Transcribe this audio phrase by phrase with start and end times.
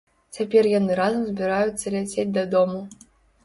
[0.37, 2.85] Цяпер яны разам збіраюцца ляцець дадому.